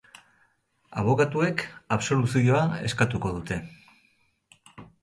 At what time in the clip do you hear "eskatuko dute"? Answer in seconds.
2.89-3.61